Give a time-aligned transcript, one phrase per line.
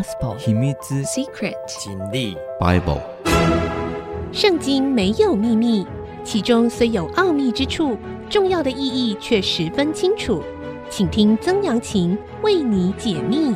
[0.00, 3.02] Gospel 秘密 Secret 真理 Bible。
[4.32, 5.86] 圣经没有秘密，
[6.24, 7.98] 其中虽有奥秘之处，
[8.30, 10.42] 重要的意义却十分清楚。
[10.88, 13.54] 请听曾阳晴为你解密。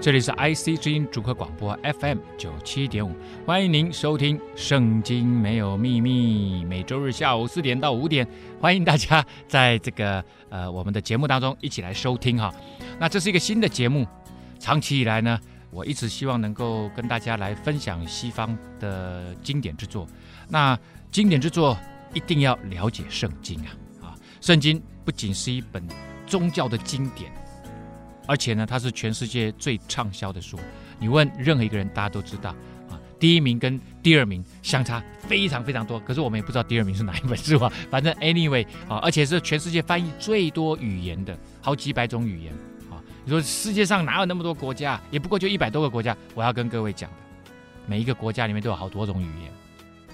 [0.00, 3.12] 这里是 IC 之音主客广播 FM 九七点五，
[3.44, 8.26] 欢迎您收听《圣经没有秘密》，每周日下午四点到五点，
[8.60, 12.54] 欢迎大家在这个呃我们的节目当中一起来收听哈。
[13.00, 14.06] 那这是一个新的节目，
[14.60, 15.36] 长期以来呢，
[15.72, 20.06] 我一直希望能够跟大家来分享西方的经典之作。
[20.48, 20.78] 那
[21.10, 21.76] 经典之作
[22.14, 24.14] 一定要了解圣经啊啊！
[24.40, 25.84] 圣经不仅是一本
[26.24, 27.32] 宗教的经典。
[28.28, 30.60] 而且呢，它是全世界最畅销的书。
[30.98, 32.50] 你问任何一个人，大家都知道
[32.90, 33.00] 啊。
[33.18, 37.72] 第一名跟第二名相差非常非常多，可是我们也不知道第二名是哪一本书啊。
[37.90, 42.52] 反正 anyway 啊，而且是全世界翻译最多语言的，好几百种语言
[42.90, 43.00] 啊。
[43.24, 45.00] 你说世界上哪有那么多国家？
[45.10, 46.14] 也不过就一百多个国家。
[46.34, 47.16] 我要跟各位讲的，
[47.86, 49.50] 每一个国家里面都有好多种语言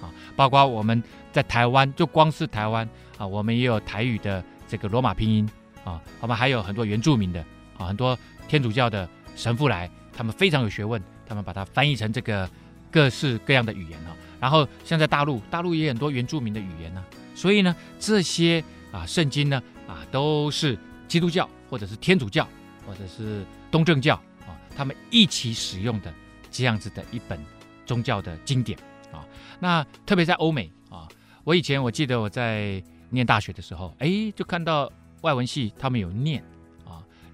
[0.01, 5.51] 啊，包括我们在台湾，就光是台湾啊，我们也有台语的这个罗马拼音
[5.83, 7.45] 啊，我们还有很多原住民的。
[7.79, 12.49] 啊，很多天主教的神父来，他们非常有学问，他们把它翻译成这个
[12.91, 14.17] 各式各样的语言啊。
[14.41, 17.03] 然后像在大陆，大陆也很多原住民的语言呢。
[17.35, 22.47] 所以呢，这些啊圣经呢啊都是基督教或者是天主教
[22.87, 24.15] 或者是东正教
[24.47, 26.13] 啊，他们一起使用的
[26.51, 27.43] 这样子的一本
[27.87, 28.79] 宗教的经典
[29.11, 29.27] 啊。
[29.59, 31.09] 那特别在欧美啊，
[31.43, 36.45] 我以前我记得我在念大学的时候，哎，就看到外文系他们有念。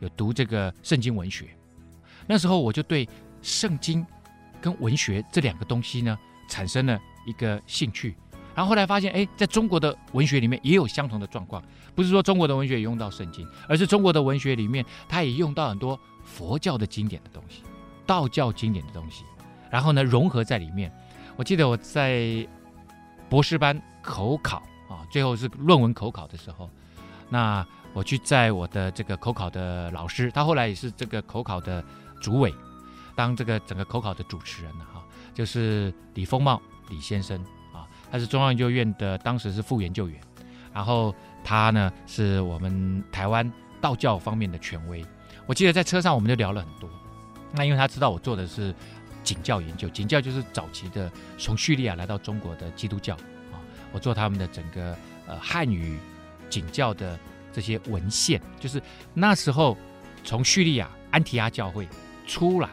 [0.00, 1.48] 有读这个圣经文学，
[2.26, 3.08] 那时候我就对
[3.42, 4.04] 圣经
[4.60, 8.16] 跟文学这两个东西呢产生了一个兴趣。
[8.54, 11.62] 然后后来发现，哎，在中国的文学里面也有相同的状况，
[11.94, 17.62] 不是说中国的文学也用到圣经，而是中国的文学里面它也用到很多佛教的经典的东西、
[18.04, 19.24] 道教经典的东西，
[19.70, 20.92] 然后呢融合在里面。
[21.36, 22.46] 我记得我在
[23.28, 24.56] 博士班口考
[24.88, 26.68] 啊，最后是论文口考的时候，
[27.28, 27.66] 那。
[27.92, 31.84] 我去载我的这个口考的老师，他后来也是这个口考的
[32.20, 32.54] 主委，
[33.16, 37.36] 当这个整个口考的主持人了哈，就是李丰茂李先生
[37.74, 40.20] 啊，他是中央研究院的，当时是副研究员，
[40.72, 41.12] 然后
[41.42, 45.04] 他呢是我们台湾道教方面的权威。
[45.46, 46.88] 我记得在车上我们就聊了很多，
[47.52, 48.72] 那因为他知道我做的是
[49.24, 53.14] 景教研究，景教就是早期的从叙利亚来到中国的基督教
[53.50, 53.58] 啊，
[53.90, 54.96] 我做他们的整个
[55.26, 55.98] 呃汉语
[56.48, 57.18] 景教的。
[57.52, 58.80] 这些文献就是
[59.14, 59.76] 那时候
[60.24, 61.88] 从叙利亚安提阿教会
[62.26, 62.68] 出来，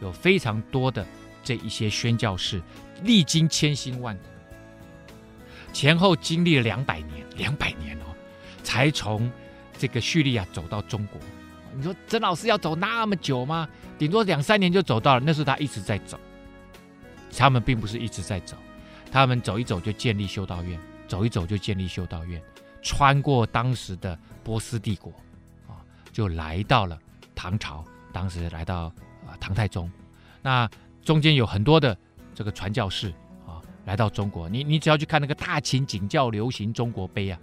[0.00, 1.06] 有非常多的
[1.44, 2.60] 这一些宣教士，
[3.02, 4.22] 历经千辛万苦，
[5.72, 8.14] 前后经历了两百年，两百年哦，
[8.62, 9.30] 才从
[9.78, 11.20] 这个叙利亚走到中国。
[11.74, 13.68] 你说曾老师要走那么久吗？
[13.98, 15.22] 顶多两三年就走到了。
[15.24, 16.18] 那是他一直在走，
[17.36, 18.56] 他们并不是一直在走，
[19.12, 22.42] 他们走一走就建立修道院，走一走就建立修道院。
[22.86, 25.10] 穿过当时的波斯帝国，
[25.66, 25.82] 啊，
[26.12, 26.96] 就来到了
[27.34, 27.84] 唐朝。
[28.12, 28.84] 当时来到
[29.26, 29.90] 啊唐太宗，
[30.40, 30.70] 那
[31.02, 31.98] 中间有很多的
[32.32, 33.12] 这个传教士
[33.44, 34.48] 啊，来到中国。
[34.48, 37.38] 你你只要去看那个大秦景教流行中国碑啊，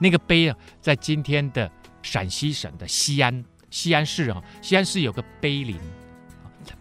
[0.00, 1.70] 那个碑啊，在今天的
[2.02, 5.78] 陕西省的西安西安市啊，西安市有个碑林，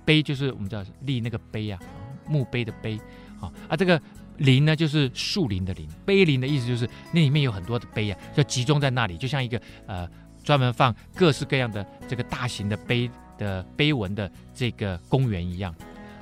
[0.03, 1.79] 碑就是我们叫立那个碑啊，
[2.27, 2.99] 墓碑的碑
[3.39, 4.01] 啊，啊这个。
[4.37, 10.07] 林呢，就是树林的林，碑林的意思就是那里面有很多的碑啊，就集中在那里，就像一个呃
[10.43, 15.73] 专门放各式各样的这个大型的碑的碑文的这个公园一样。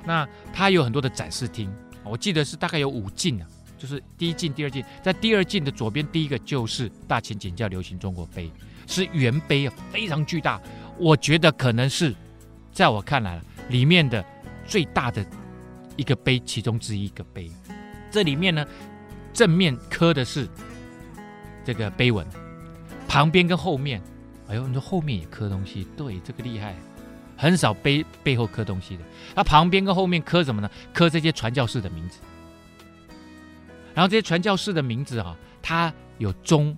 [0.04, 1.72] 那它有很多的展示厅，
[2.04, 8.50] 我记得是大概有五进啊，就是第一进、第二进，在第二进的左边第一个就是大秦景教流行中国碑，
[8.86, 10.60] 是圆碑啊，非常巨大，
[10.98, 12.14] 我觉得可能是
[12.70, 14.24] 在我看来里面的
[14.66, 15.24] 最大的
[15.96, 17.50] 一个碑，其中之一个碑。
[18.14, 18.64] 这里面呢，
[19.32, 20.48] 正面刻的是
[21.64, 22.24] 这个碑文，
[23.08, 24.00] 旁边跟后面，
[24.46, 26.76] 哎呦，你说后面也刻东西，对，这个厉害，
[27.36, 29.02] 很少背背后刻东西的。
[29.34, 30.70] 那旁边跟后面刻什么呢？
[30.92, 32.20] 刻这些传教士的名字。
[33.96, 36.76] 然后这些传教士的名字啊，它有中，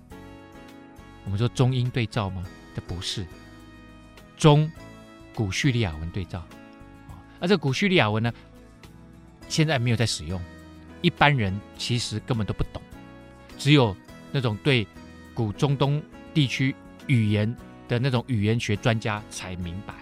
[1.23, 2.43] 我们说中英对照吗？
[2.73, 3.23] 这不是，
[4.37, 4.71] 中
[5.35, 6.43] 古叙利亚文对照。
[7.39, 8.33] 那这古叙利亚文呢，
[9.47, 10.41] 现在没有在使用。
[11.01, 12.81] 一般人其实根本都不懂，
[13.57, 13.95] 只有
[14.31, 14.85] 那种对
[15.33, 16.01] 古中东
[16.33, 16.75] 地区
[17.07, 17.55] 语言
[17.87, 19.93] 的那种语言学专家才明白，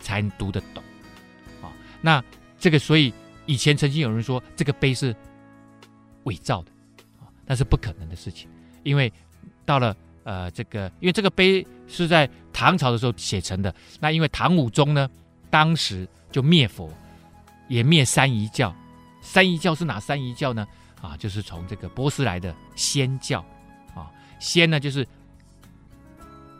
[0.00, 0.82] 才读得懂。
[1.62, 2.22] 啊，那
[2.58, 3.12] 这个所以
[3.46, 5.14] 以前曾经有人说这个碑是
[6.24, 6.70] 伪造的，
[7.20, 8.48] 啊，那是不可能的事情，
[8.82, 9.12] 因为
[9.64, 15.08] 到了呃，这个因为这个碑是在唐朝的时候写成的，那因为唐武宗呢，
[15.50, 16.92] 当时就灭佛，
[17.68, 18.74] 也灭三仪教。
[19.28, 20.66] 三仪教是哪三仪教呢？
[21.02, 23.44] 啊，就是从这个波斯来的仙教，
[23.94, 24.10] 啊，
[24.40, 25.06] 仙呢就是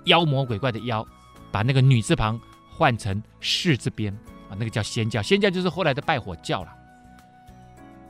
[0.04, 1.04] 妖魔鬼怪的妖，
[1.50, 2.38] 把那个女字旁
[2.70, 4.12] 换成士字边，
[4.50, 5.22] 啊，那个叫仙教。
[5.22, 6.68] 仙教就是后来的拜火教了。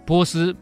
[0.04, 0.54] 波斯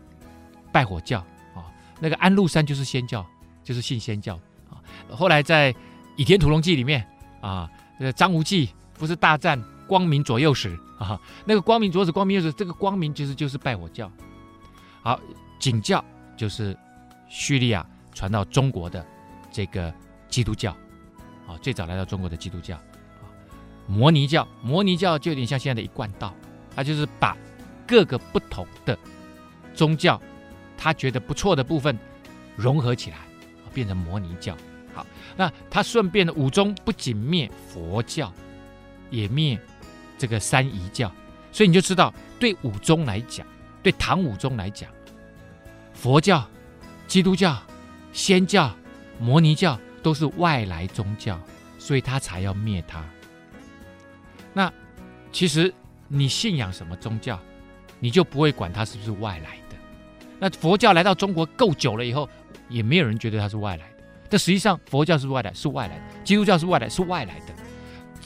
[0.70, 1.20] 拜火教
[1.54, 1.64] 啊，
[1.98, 3.26] 那个安禄山就是仙教，
[3.64, 4.38] 就是信仙教
[4.68, 4.76] 啊。
[5.08, 5.72] 后来在
[6.16, 7.02] 《倚天屠龙记》里面
[7.40, 7.70] 啊，
[8.14, 9.58] 张无忌不是大战
[9.88, 14.10] 光明左右使 啊，那个光明左使、光明右使，这个光明其实就是拜火教。
[15.02, 15.20] 好，
[15.58, 16.04] 景教
[16.36, 16.76] 就是
[17.28, 19.04] 叙利亚传到中国的
[19.52, 19.92] 这个
[20.28, 20.72] 基督教
[21.46, 22.82] 啊，最早来到中国的基督教啊。
[23.86, 26.34] 摩尼教，摩尼教就有点像现在的一贯道，
[26.74, 27.36] 它就是把
[27.86, 28.98] 各个不同的。
[29.74, 30.18] 宗教，
[30.78, 31.96] 他觉得不错的部分
[32.56, 33.18] 融合起来，
[33.74, 34.56] 变成摩尼教。
[34.94, 35.06] 好，
[35.36, 38.32] 那他顺便的武宗不仅灭佛教，
[39.10, 39.60] 也灭
[40.18, 41.10] 这个三仪教，
[41.52, 43.46] 所以你就知道，对武宗来讲，
[43.82, 44.90] 对唐武宗来讲，
[45.94, 46.46] 佛教、
[47.06, 47.56] 基督教、
[48.12, 48.74] 仙教、
[49.18, 51.40] 摩尼教都是外来宗教，
[51.78, 53.04] 所以他才要灭他。
[54.52, 54.72] 那
[55.32, 55.72] 其实
[56.08, 57.38] 你信仰什么宗教，
[58.00, 59.76] 你就不会管他是不是外来的。
[60.38, 62.28] 那佛教来到中国够久了以后，
[62.68, 63.96] 也没有人觉得它是外来的。
[64.28, 67.54] 但实际上，佛教是外来，是外来的；基督教是外来，是外来的。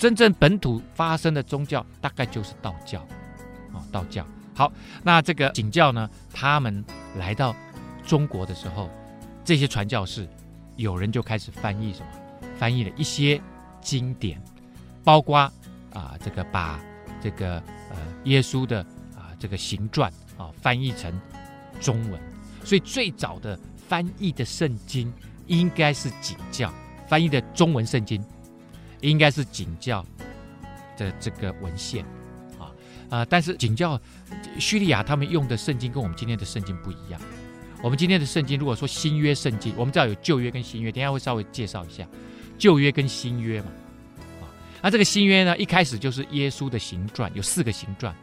[0.00, 3.00] 真正本土发生的宗教，大概就是道教。
[3.70, 4.26] 啊，道教。
[4.54, 6.08] 好，那这个景教呢？
[6.32, 6.82] 他们
[7.18, 7.54] 来到
[8.06, 8.88] 中国的时候，
[9.44, 10.26] 这些传教士，
[10.76, 12.06] 有人就开始翻译什么？
[12.56, 13.38] 翻译了一些
[13.82, 14.42] 经典，
[15.04, 15.36] 包括
[15.92, 16.80] 啊，这个把
[17.20, 17.56] 这个
[17.90, 18.80] 呃耶稣的
[19.14, 21.12] 啊这个行传啊翻译成。
[21.78, 22.18] 中文，
[22.64, 23.58] 所以最早的
[23.88, 25.12] 翻译的圣经
[25.46, 26.72] 应该是景教
[27.06, 28.22] 翻译的中文圣经，
[29.00, 30.04] 应该是景教
[30.96, 32.04] 的这个文献
[32.58, 32.70] 啊
[33.10, 34.00] 啊、但是景教
[34.58, 37.20] 叙利亚他们用的圣经跟我们今天的圣经不一样。
[37.82, 42.06] 我们今天的圣经，如果说新约圣经，我们知道有旧约跟新约，等下会稍微介绍一下
[42.58, 43.68] 旧约跟新约嘛
[44.40, 44.44] 啊。
[44.82, 48.14] 那这个新约呢，一开始就是耶稣的行传，有四个行传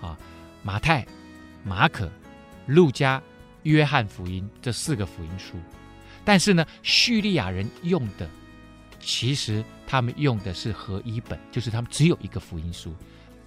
[0.00, 0.16] 啊，
[0.62, 1.06] 马太、
[1.64, 2.10] 马可。
[2.66, 3.22] 路加、
[3.62, 5.54] 约翰福音这四个福音书，
[6.24, 8.28] 但是呢，叙利亚人用的
[9.06, 12.92] 其实他们用的是合一本，就是他们只有一个福音书，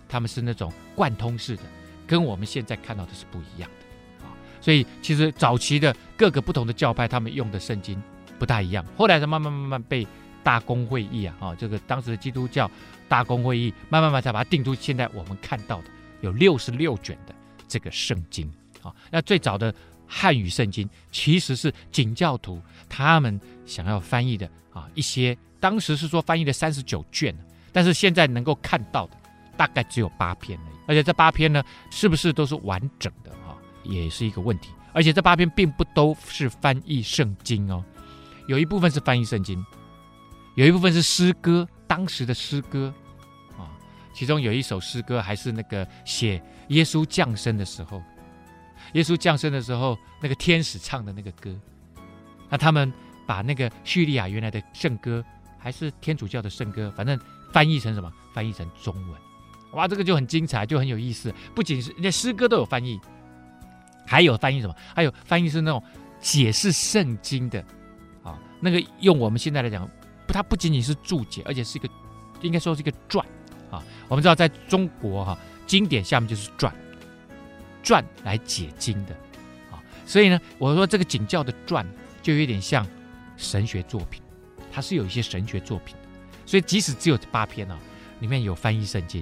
[0.08, 1.64] 他们是那种贯通式的，
[2.08, 4.32] 跟我们现在看到的是不一样的啊。
[4.62, 8.02] 所以其实早期的各个不同的教派，他们用的圣经
[8.40, 8.86] 不大一样。
[8.96, 10.08] 后来才慢慢慢慢被
[10.42, 12.72] 大公会议啊，啊，这个当时的基督教
[13.10, 15.90] 大公会议慢慢慢才把它定出现在我们看到的
[16.22, 17.36] 有六十六卷的
[17.68, 18.50] 这个圣经。
[18.82, 19.76] 啊，那最早的
[20.08, 27.36] 汉语圣经其实是景教徒他们想要翻译的啊，一些当时是说翻译的三十九卷，
[27.72, 29.18] 但是现在能够看到的
[29.58, 34.72] 大概只有八篇而已，而且这八篇呢，是不是都是完整的啊，也是一个问题。
[34.92, 37.84] 而且这八篇并不都是翻译圣经哦，
[38.48, 39.64] 有一部分是翻译圣经，
[40.56, 42.92] 有一部分是诗歌，当时的诗歌
[43.58, 43.70] 啊，
[44.14, 48.02] 其中有一首诗歌还是那个写耶稣降生的时候。
[48.94, 51.56] 耶稣降生的时候，那个天使唱的那个歌，
[52.50, 52.92] 那他们
[53.28, 55.24] 把那个叙利亚原来的圣歌，
[55.60, 57.20] 还是天主教的圣歌，反正
[57.52, 58.12] 翻译成什么？
[58.34, 59.16] 翻译成中文，
[59.74, 61.34] 哇，这个就很精彩，就很有意思。
[61.54, 63.00] 不仅是连诗歌都有翻译，
[64.08, 64.76] 还有翻译什么？
[64.96, 65.84] 还有翻译是那种
[66.22, 67.60] 解释圣经的
[68.24, 69.90] 啊，那个用我们现在来讲，
[70.26, 71.90] 不，它不仅仅是注解，而且是一个
[72.42, 73.26] 应该说是一个传
[73.70, 73.84] 啊。
[74.08, 75.38] 我们知道，在中国哈，
[75.68, 76.74] 经典下面就是传。
[77.82, 79.16] 传来解经的，
[79.72, 81.88] 啊，所以呢，我说这个景教的传
[82.22, 82.86] 就有点像
[83.38, 84.22] 神学作品，
[84.80, 86.08] 它是有一些神学作品的，
[86.46, 87.78] 所以即使只有八篇啊，
[88.22, 89.22] 里面有翻译圣经，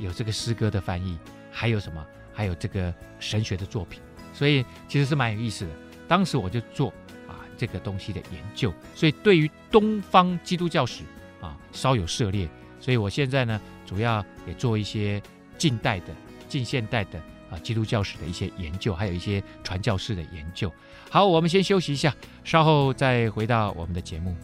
[0.00, 1.16] 有这个诗歌的翻译，
[1.52, 2.04] 还有什么？
[2.34, 5.70] 还有这个神学的作品，所以其实是蛮有意思的。
[6.08, 6.88] 当时我就做
[7.28, 11.04] 啊这个东西的研究，所以对于东方基督教史
[11.40, 12.48] 啊稍有涉猎，
[12.80, 15.22] 所以我现在呢主要也做一些
[15.56, 16.06] 近代的、
[16.48, 17.22] 近现代的。
[17.48, 20.68] 啊，基督教史的一些研究，还有一些传教士的研究。
[21.08, 24.34] 好，我们先休息一下，稍后再回到我们的节目。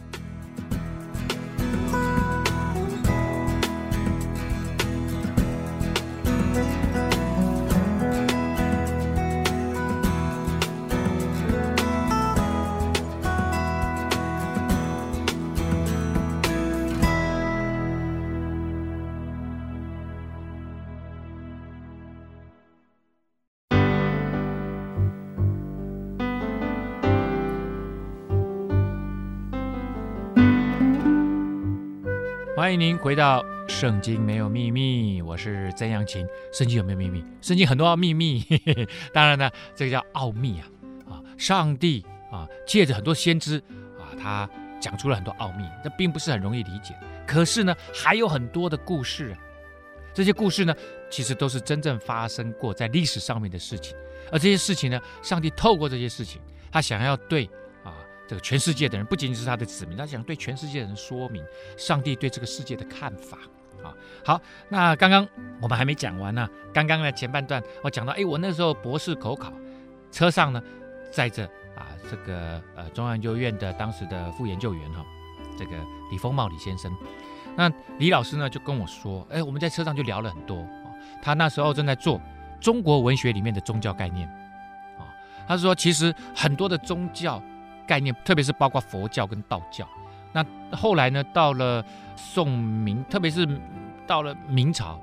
[33.03, 36.25] 回到《圣经没有秘密》，我是曾阳琴。
[36.53, 37.21] 圣经有没有秘密？
[37.41, 40.63] 圣经很多秘密，嘿嘿，当然呢，这个叫奥秘啊
[41.11, 41.19] 啊！
[41.37, 43.61] 上帝啊，借着很多先知
[43.99, 46.95] 啊，他讲出了很多奥秘，这并不是很容易理解。
[47.27, 49.37] 可是呢，还有很多的故事啊，
[50.13, 50.73] 这些故事呢，
[51.11, 53.93] 其实都是真正发生过在历史上面的事情。
[54.31, 56.39] 而这些事情呢，上帝透过这些事情，
[56.71, 57.49] 他想要对。
[58.25, 61.43] 这个全世界的人不仅仅是他的子民，他想对全世界的人说明
[61.77, 63.37] 上帝对这个世界的看法
[63.83, 63.93] 啊。
[64.25, 65.27] 好，那刚刚
[65.61, 66.49] 我们还没讲完呢。
[66.73, 69.51] 刚刚呢前半段我讲到，哎，我那时候博士口考
[70.09, 70.63] 车上呢
[71.11, 75.05] 载着啊这个呃中央研究院的当时的副研究员哈，
[75.59, 75.71] 这个
[76.09, 76.95] 李丰茂李先生。
[77.57, 80.87] 那李老师呢就跟我说，哎，我们在车上就聊了很多啊。
[81.21, 82.21] 他那时候正在做
[82.61, 84.27] 中国文学里面的宗教概念
[84.97, 85.11] 啊。
[85.45, 87.43] 他说，其实很多的宗教。
[87.87, 89.87] 概念，特别是包括佛教跟道教。
[90.31, 90.43] 那
[90.75, 91.85] 后来呢，到了
[92.15, 93.47] 宋明，特别是
[94.07, 94.93] 到了明朝，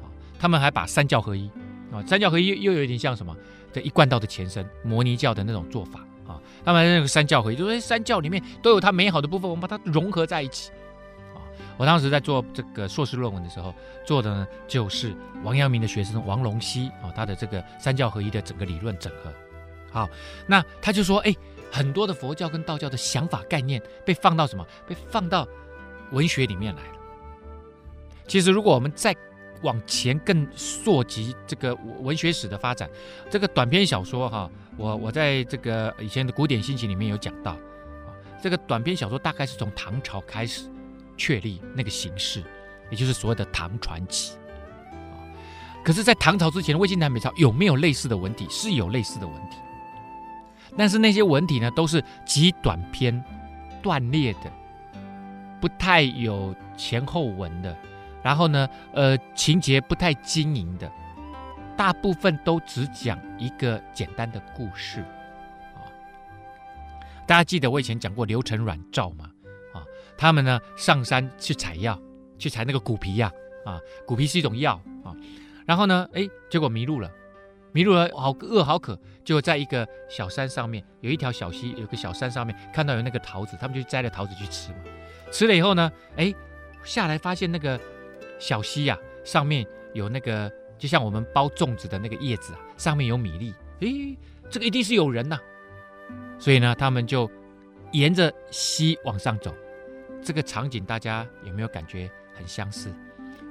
[0.00, 1.50] 啊，他们还把三教合一
[1.92, 3.36] 啊，三教合一又有一点像什么？
[3.70, 6.40] 这一贯道的前身，摩尼教的那种做法啊。
[6.64, 10.70] 他们那个三教合一，就是三教里面都有它美好的部分，我们把它融合在一起
[11.34, 11.44] 啊。
[11.76, 13.74] 我当时在做这个硕士论文的时候，
[14.06, 19.30] 做的呢就是王阳明的学生王龙溪啊，他的这个三教合一的整个理论整合。
[19.92, 20.08] 好，
[20.46, 21.36] 那他就说，哎。
[21.70, 24.66] 很多的佛教跟道教的想法概念被放到什么？
[24.86, 25.46] 被放到
[26.12, 26.98] 文学里面来了。
[28.26, 29.14] 其实，如果我们再
[29.62, 32.88] 往前更溯及这个文学史的发展，
[33.30, 40.70] 这个短篇小说哈，我我在这个以前的古典心情里面有讲到啊，这个短篇小说大概是从唐朝开始
[41.16, 42.42] 确立那个形式，
[42.90, 44.34] 也就是所谓的唐传奇。
[45.84, 48.46] 可是，在唐朝之前魏晋南北朝有没有类似的文体？
[48.50, 49.56] 是有类似的文体。
[50.78, 53.22] 但是那些文体呢，都是极短篇、
[53.82, 54.42] 断裂的，
[55.60, 57.76] 不太有前后文的，
[58.22, 60.88] 然后呢，呃，情节不太经营的，
[61.76, 65.00] 大部分都只讲一个简单的故事
[65.74, 65.82] 啊。
[67.26, 69.28] 大家记得我以前讲过刘成阮赵吗？
[69.74, 69.82] 啊，
[70.16, 72.00] 他们呢上山去采药，
[72.38, 73.32] 去采那个骨皮呀，
[73.66, 75.12] 啊，骨皮是一种药啊，
[75.66, 77.10] 然后呢，哎，结果迷路了。
[77.72, 84.78] 迷路了，好饿好渴，就在一个小山上面，有一条小溪，有个小山上面看到有那个桃子，他们就摘了桃子去吃嘛。
[85.30, 86.34] 吃了以后呢，哎，
[86.82, 87.78] 下来发现那个
[88.38, 94.16] 小溪呀、啊，上面有那个就像我们包粽子的那个叶子啊，上面有米粒，哎，
[94.50, 95.38] 这个一定是有人呐、
[96.38, 97.30] 所以呢，他们就
[97.92, 99.54] 沿着溪往上走。
[100.22, 102.90] 这个场景大家有没有感觉很相似？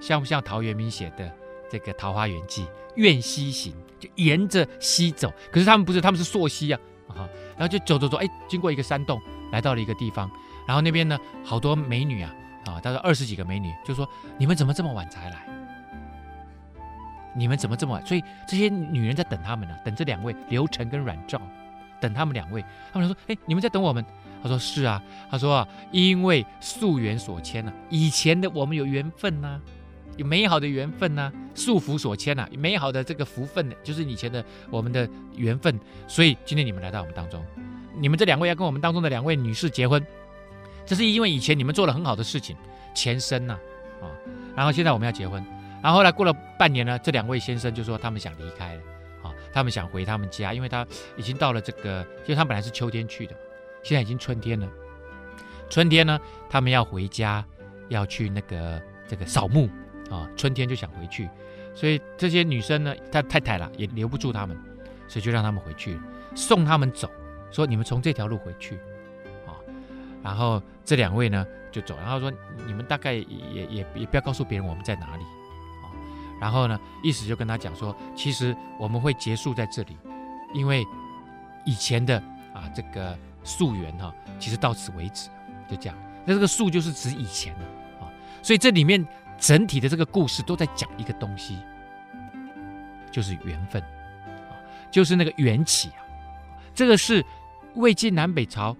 [0.01, 1.31] 像不像陶渊明写的？
[1.69, 2.63] 这个《桃花源记》，
[2.95, 5.31] 怨溪行，就沿着溪走。
[5.51, 9.21] 可是他们不是，他们是溯溪啊，啊，然后就走走走，哎，经过一个山洞，
[9.51, 10.29] 来到了一个地方。
[10.67, 12.33] 然后那边呢，好多美女啊，
[12.65, 14.07] 啊，大概二十几个美女，就说
[14.37, 15.47] ：“你们怎么这么晚才来？
[17.35, 21.41] 你们怎么这么晚？”所以这些女人在等他们呢，等这两位刘承跟阮赵，
[22.01, 22.63] 等他们两位。
[22.91, 24.03] 他们说：“哎，你们在等我们？”
[24.43, 29.61] 他说：“是啊。”他说：“啊，因为夙缘所牵呢、啊，以前的我们有缘分呐、”
[30.17, 35.79] 有美好的缘分呐、啊，束缚所牵呐、美好的这个福分，就是以前的我们的缘分。
[36.07, 37.43] 所以今天你们来到我们当中，
[37.99, 40.05] 你们这两位要跟我们当中的两位女士结婚，
[40.85, 42.55] 这是因为以前你们做了很好的事情，
[42.93, 43.53] 前生呐，
[44.01, 44.09] 啊，
[44.55, 45.43] 然后现在我们要结婚，
[45.81, 48.81] 然后后来过了半年呢，这两位先生就说他们想离开了，
[49.23, 53.35] 啊，他们想回他们家，因为他已经到了这个，因为他本来是秋天去的，
[53.83, 54.67] 现在已经春天了，
[55.69, 56.19] 春天呢，
[56.49, 57.45] 他们要回家，
[57.89, 59.69] 要去那个这个扫墓。
[60.09, 61.29] 啊，春天就想回去，
[61.75, 64.57] 所以这些女生呢，她太太了也留不住他们，
[65.07, 65.99] 所以就让他们回去，
[66.33, 67.09] 送他们走，
[67.51, 68.75] 说你们从这条路回去，
[69.45, 69.51] 啊，
[70.23, 72.31] 然后这两位呢就走，然后说
[72.65, 75.23] 你们大概也也也不要告诉别人我们在哪里，
[75.83, 75.91] 啊，
[76.39, 79.97] 然后呢意思就跟他讲说，其实我们会结束在这里，
[80.53, 80.85] 因为
[81.65, 82.17] 以前的
[82.53, 85.29] 啊这个溯源哈，其实到此为止，
[85.69, 87.65] 就这样，那这个夙就是指以前的
[87.99, 88.07] 啊，
[88.41, 89.05] 所以这里面。
[89.37, 91.57] 整体的这个故事都在讲一个东西，
[93.11, 94.57] 就是缘分啊，
[94.91, 96.01] 就是那个缘起啊。
[96.73, 97.23] 这个是
[97.75, 98.75] 魏晋南北朝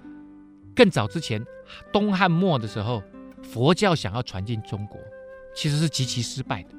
[0.76, 1.44] 更早之前
[1.92, 3.02] 东汉末的时候，
[3.44, 5.00] 佛教想要传进中国，
[5.56, 6.70] 其实是极其失败的。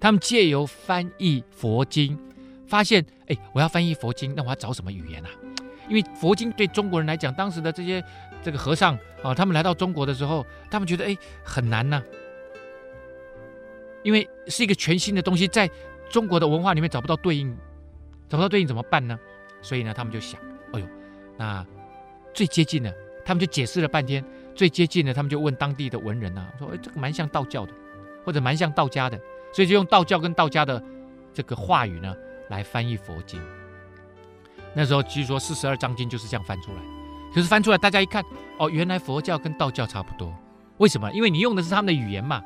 [0.00, 2.18] 他们借由翻译佛经，
[2.66, 5.28] 发现，哎，我要翻译佛经，那我要找什么语言啊？
[5.88, 8.04] 因为佛经对中国人来讲，当时的这些
[8.42, 12.02] 这个和尚啊，他们来到中国的时候，他们觉得，哎，很难呐。
[14.02, 15.70] 因为是一个全新的东西，在
[16.10, 17.56] 中国的文化里面找不到对应，
[18.28, 19.18] 找不到对应怎么办呢？
[19.60, 20.40] 所以呢，他们就想，
[20.72, 20.86] 哎呦，
[21.36, 21.66] 那
[22.32, 24.24] 最接近的，他们就解释了半天，
[24.54, 27.72] 最接近的，他们就问当地的文人啊，说：“哎，这个蛮像道教的，
[28.24, 29.18] 或者蛮像道家的。”
[29.52, 30.82] 所以就用道教跟道家的
[31.32, 32.14] 这个话语呢
[32.50, 33.40] 来翻译佛经。
[34.74, 36.78] 那时候据说四十二章经就是这样翻出来。
[37.34, 38.22] 可是翻出来，大家一看，
[38.58, 40.32] 哦，原来佛教跟道教差不多。
[40.76, 41.10] 为什么？
[41.12, 42.42] 因为你用的是他们的语言嘛。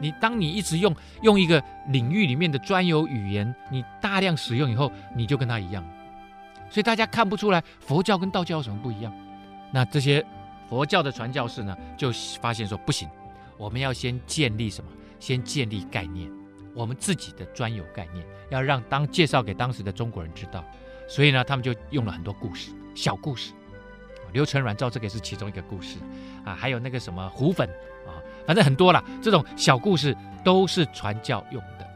[0.00, 5.84] 你当你一直用用一个领域里面的专有语言，你大量使用以后，你就跟他一样。
[6.68, 9.12] 所以大家看不出来佛教跟道教有什么不一样。
[9.72, 10.24] 那这些
[10.68, 12.10] 佛教的传教士呢，就
[12.40, 13.08] 发现说不行，
[13.56, 14.90] 我们要先建立什么？
[15.18, 16.30] 先建立概念，
[16.74, 20.62] 我们自己的专有概念，要让当介绍给当时的中国人知道。
[21.08, 23.52] 所以呢，他们就用了很多故事，小故事。
[24.32, 25.98] 刘成软造这个也是其中一个故事
[26.44, 27.66] 啊，还有那个什么胡粉，
[28.46, 29.02] 反正很多啦。
[29.20, 31.86] 这种小故事都是传教用的。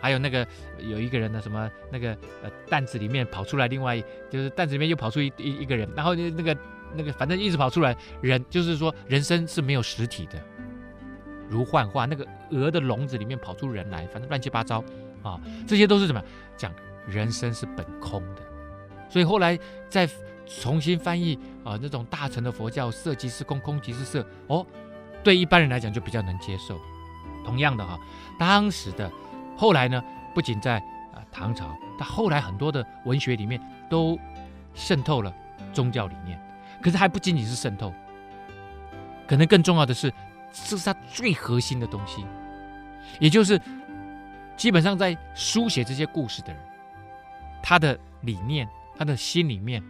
[0.00, 0.46] 还有那个
[0.78, 2.10] 有一个人的什么那个
[2.42, 6.56] 呃担子里面跑出来，另外就是担子里面又跑出一一一个人，然后那个
[6.94, 10.38] 那个反正一直跑出来人，就是说人生是没有实体的，
[11.48, 12.06] 如幻化。
[12.06, 14.82] 那个鹅的笼子里面跑出人来，反正乱七八糟
[15.22, 16.22] 啊，这些都是什么
[16.56, 16.72] 讲
[17.06, 18.42] 人生是本空的。
[19.08, 20.08] 所以后来再。
[20.62, 24.66] 重新翻译啊，那种大乘的佛教，色即是空，空即是色，哦，
[25.22, 26.80] 对一般人来讲就比较能接受。
[27.44, 27.98] 同样的哈，
[28.38, 29.10] 当时的
[29.56, 30.02] 后来呢，
[30.34, 30.78] 不仅在
[31.14, 34.18] 啊唐朝，他后来很多的文学里面都
[34.74, 35.34] 渗透了
[35.72, 36.38] 宗教理念。
[36.82, 37.92] 可是还不仅仅是渗透，
[39.26, 40.12] 可能更重要的是，
[40.52, 42.24] 这是它最核心的东西，
[43.18, 43.60] 也就是
[44.56, 46.62] 基本上在书写这些故事的人，
[47.62, 49.82] 他的理念，他的心里面。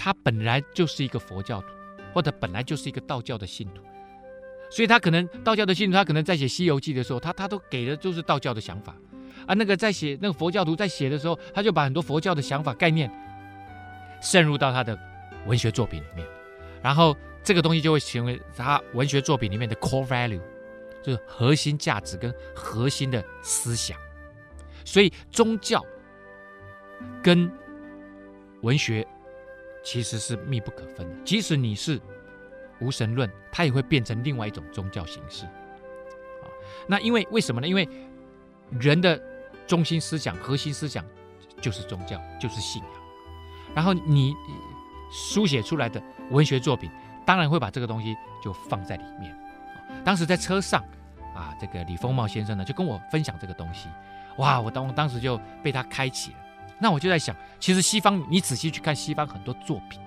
[0.00, 1.66] 他本来就是一个佛教徒，
[2.14, 3.82] 或者本来就是一个道教的信徒，
[4.70, 8.94] 所以他可能道教的信徒，他可能在写《西游记》的时候，他他都给的就是道教的想法，
[9.46, 13.10] 啊，那个在写那个佛教徒在写的时候，他就把很多佛教的想法概念
[14.20, 14.98] 渗入到他的
[15.46, 16.26] 文学作品里面，
[16.82, 20.40] 然后这个东西就会成为他文学作品里面的 core value，
[21.02, 23.98] 就是核心价值跟核心的思想，
[24.84, 25.84] 所以宗教
[27.22, 27.50] 跟
[28.62, 29.06] 文学。
[29.84, 31.16] 其实是密不可分的。
[31.24, 31.98] 即使你是
[32.80, 35.44] 无神论，它也会变成另外一种宗教形式。
[35.46, 36.46] 啊，
[36.86, 37.66] 那因为为什么呢？
[37.66, 37.88] 因为
[38.80, 39.20] 人的
[39.66, 41.04] 中心思想、核心思想
[41.60, 42.92] 就是宗教，就是信仰。
[43.74, 44.34] 然后你
[45.10, 46.90] 书写出来的文学作品，
[47.26, 49.36] 当然会把这个东西就放在里面。
[50.04, 50.82] 当时在车上
[51.34, 53.88] 啊，这个李丰茂先生呢就跟我分享这个东西，
[54.36, 56.38] 哇，我当当时就被他开启了。
[56.78, 60.00] 那我就在想，其实西方，你仔细去看西方很多作品，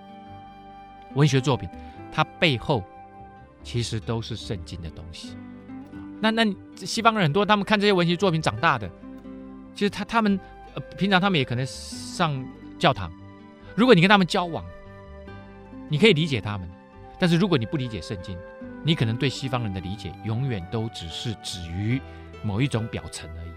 [1.15, 1.69] 文学作品，
[2.11, 2.83] 它背后
[3.63, 5.35] 其实都是圣经的东西。
[6.19, 6.45] 那那
[6.75, 8.89] 西方人很多，他们看这些文学作品长大的，
[9.73, 10.39] 其实他他们
[10.75, 12.45] 呃平常他们也可能上
[12.77, 13.11] 教堂。
[13.75, 14.63] 如果你跟他们交往，
[15.89, 16.69] 你可以理解他们，
[17.17, 18.37] 但是如果你不理解圣经，
[18.83, 21.99] 你可能对西方人的理解永远都只是止于
[22.43, 23.51] 某一种表层而已。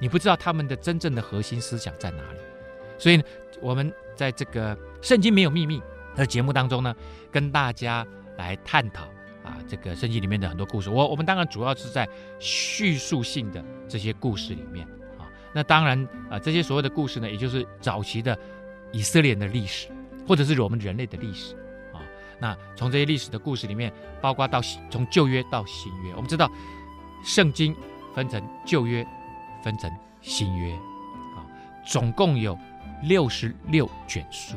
[0.00, 2.38] 你不知道他们的真正的核心思想在哪里。
[2.98, 3.22] 所以呢，
[3.60, 5.78] 我们在这个《圣经没有秘密》
[6.18, 6.92] 在节目当中呢，
[7.30, 8.04] 跟大家
[8.36, 9.04] 来探讨
[9.44, 10.90] 啊，这个圣经里面的很多故事。
[10.90, 12.08] 我我们当然主要是在
[12.40, 14.84] 叙述性的这些故事里面
[15.16, 15.30] 啊。
[15.54, 18.36] 那当然啊，这些所谓的故事呢，也就是早期的
[18.90, 19.88] 以色列人的历史，
[20.26, 21.54] 或者是我们人类的历史
[21.94, 22.02] 啊。
[22.40, 26.50] 那从这些历史的故事里面，包括到从旧约到新约，我们知道
[27.24, 27.72] 圣经
[28.12, 29.06] 分成旧约，
[29.62, 29.88] 分成
[30.20, 30.72] 新约
[31.36, 31.46] 啊，
[31.86, 32.58] 总共有。
[33.04, 34.56] 六十六卷书，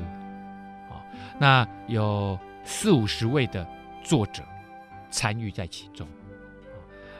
[1.42, 3.68] 那有四五十位的
[4.04, 4.44] 作者
[5.10, 6.08] 参与在其中，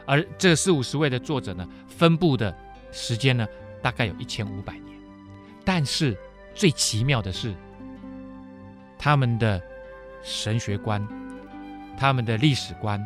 [0.06, 2.56] 而这四五十位的作者呢，分布的
[2.92, 3.44] 时间呢，
[3.82, 4.96] 大概有一千五百年。
[5.64, 6.16] 但是
[6.54, 7.52] 最奇妙的是，
[8.96, 9.60] 他们的
[10.22, 11.04] 神学观、
[11.98, 13.04] 他们的历史观、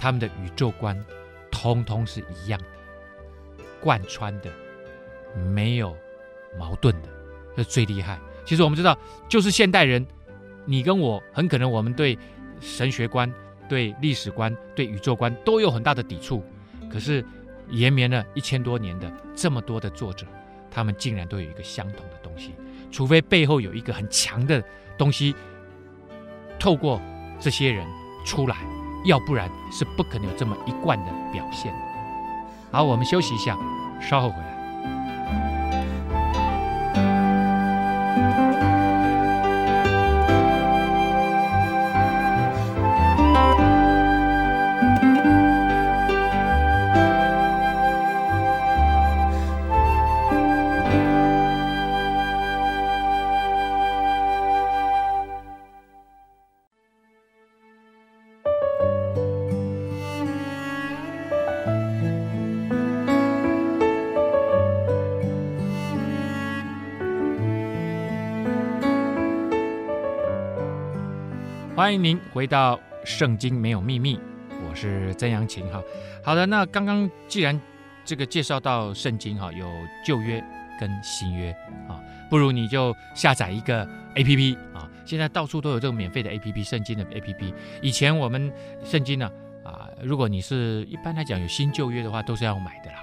[0.00, 0.98] 他们的宇宙观，
[1.50, 4.50] 通通是一样的，贯穿的，
[5.52, 5.94] 没有
[6.58, 7.08] 矛盾的。
[7.54, 8.18] 这最厉害。
[8.46, 8.96] 其实我们知道，
[9.28, 10.06] 就是现代人，
[10.70, 12.18] 你跟我很可能我们对
[12.60, 13.32] 神学观、
[13.70, 16.44] 对历史观、对宇宙观都有很大的抵触。
[16.90, 17.24] 可是
[17.70, 20.26] 延绵了一千多年的这么多的作者，
[20.70, 22.52] 他们竟然都有一个相同的东西。
[22.90, 24.62] 除非背后有一个很强的
[24.98, 25.34] 东西，
[26.58, 27.00] 透过
[27.40, 27.86] 这些人
[28.26, 28.56] 出来，
[29.06, 31.72] 要不然是不可能有这么一贯的表现。
[32.70, 33.56] 好，我们休息一下，
[34.02, 34.36] 稍后回
[71.88, 74.14] 欢迎您回到《圣经没有秘密》，
[74.68, 75.82] 我是曾阳晴哈。
[76.22, 77.58] 好的，那刚刚既然
[78.04, 79.66] 这个介绍到圣经哈，有
[80.04, 80.44] 旧约
[80.78, 81.50] 跟新约
[81.88, 81.98] 啊，
[82.28, 87.54] 不如你就下载一个 APP 啊，现在到处都有这个免费的 APP，圣经的 APP。
[87.80, 88.52] 以前我们
[88.84, 89.26] 圣经呢
[89.64, 92.98] 啊，如果你是一般来讲有新旧约的话，都是要买的啦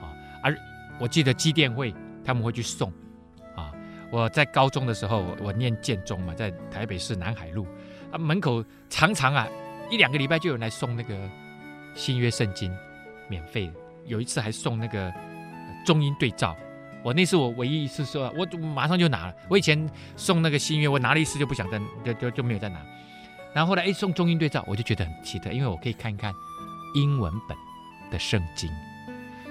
[0.00, 0.14] 啊。
[0.44, 0.56] 而
[1.00, 1.92] 我记得基电会
[2.24, 2.88] 他们会去送
[3.56, 3.72] 啊，
[4.12, 7.66] 我在高中的时候，我念建中嘛，在台北市南海路。
[8.12, 9.48] 啊，门口常常啊，
[9.90, 11.16] 一两个礼拜就有人来送那个
[11.94, 12.72] 新约圣经，
[13.28, 13.72] 免费的。
[14.06, 15.12] 有一次还送那个
[15.86, 16.56] 中英对照，
[17.02, 19.34] 我那次我唯一一次说，我马上就拿了。
[19.48, 22.80] 我以前送那个新约，我拿了一次就不想再，就就就没有再拿。
[23.54, 26.32] 然后后来哎送中英对照，我就觉得很奇特，因为我可以看一看
[26.94, 27.56] 英文本
[28.10, 28.70] 的圣经。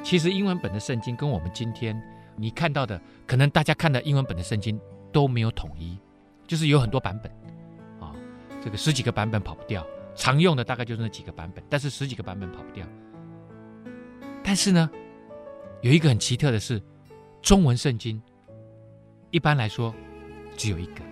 [0.04, 1.96] 其实英文本的圣经跟我们今天
[2.36, 4.80] 你看到的，可能大家看的英文本的圣经
[5.14, 5.98] 都没有统一，
[6.46, 7.32] 就是有很多版本。
[8.64, 12.86] 这个十几个版本跑不掉，常用的大概就是那几个版本，但是十几个版本跑不掉。
[14.44, 14.90] 但是呢，
[15.82, 16.82] 有一个很奇特的是，
[17.42, 18.22] 中文圣经
[19.32, 19.94] 一般来说
[20.56, 21.04] 只有一个，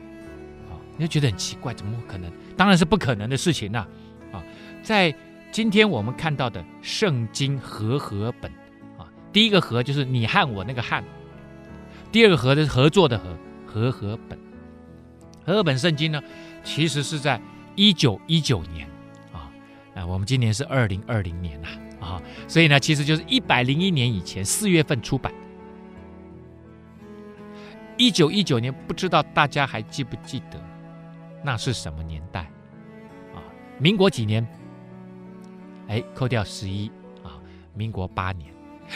[0.69, 2.31] 啊，你就觉得很奇怪，怎么可能？
[2.55, 3.87] 当然是不可能的事情呐，
[4.31, 4.43] 啊，
[4.83, 5.13] 在
[5.51, 8.51] 今天我们看到的圣经和合本，
[8.97, 11.03] 啊，第一个和就是你和我那个和，
[12.11, 14.37] 第二个和的是合作的和，和合本，
[15.45, 16.21] 和合本圣经呢，
[16.63, 17.41] 其实是在
[17.75, 18.87] 一九一九年
[19.31, 19.51] 啊，
[19.95, 21.67] 啊，我们今年是二零二零年呐
[21.99, 25.33] 啊，所以呢，其实就是一百零一年以前四月份出版。
[27.97, 30.57] 一九一九年，不知道大家还记不记得，
[31.43, 32.41] 那是什么年代
[33.35, 33.43] 啊？
[33.77, 34.47] 民国几年？
[35.89, 36.89] 哎，扣掉十一
[37.23, 37.39] 啊，
[37.73, 38.53] 民国八年。